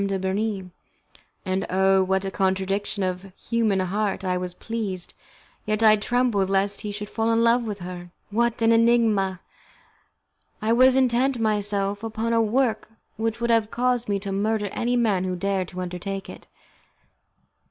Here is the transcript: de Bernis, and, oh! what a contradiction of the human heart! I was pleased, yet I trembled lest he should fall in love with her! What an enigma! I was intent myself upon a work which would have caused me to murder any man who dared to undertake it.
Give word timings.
de 0.07 0.17
Bernis, 0.17 0.65
and, 1.45 1.63
oh! 1.69 2.01
what 2.03 2.25
a 2.25 2.31
contradiction 2.31 3.03
of 3.03 3.21
the 3.21 3.29
human 3.37 3.79
heart! 3.79 4.25
I 4.25 4.35
was 4.35 4.55
pleased, 4.55 5.13
yet 5.63 5.83
I 5.83 5.95
trembled 5.95 6.49
lest 6.49 6.81
he 6.81 6.91
should 6.91 7.07
fall 7.07 7.31
in 7.31 7.43
love 7.43 7.61
with 7.65 7.81
her! 7.81 8.09
What 8.31 8.63
an 8.63 8.71
enigma! 8.71 9.41
I 10.59 10.73
was 10.73 10.95
intent 10.95 11.37
myself 11.37 12.03
upon 12.03 12.33
a 12.33 12.41
work 12.41 12.89
which 13.17 13.39
would 13.39 13.51
have 13.51 13.69
caused 13.69 14.09
me 14.09 14.17
to 14.21 14.31
murder 14.31 14.69
any 14.71 14.95
man 14.97 15.23
who 15.23 15.35
dared 15.35 15.67
to 15.67 15.81
undertake 15.81 16.31
it. 16.31 16.47